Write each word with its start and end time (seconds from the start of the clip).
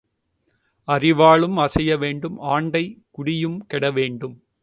அரிவாளும் 0.87 1.57
அசைய 1.57 1.97
வேண்டும் 1.97 2.39
ஆண்டை 2.39 3.01
குடியும் 3.11 3.65
கெடவேண்டும். 3.67 4.43